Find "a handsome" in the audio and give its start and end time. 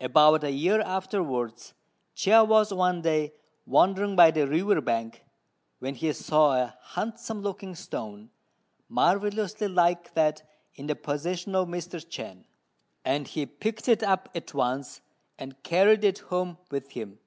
6.54-7.42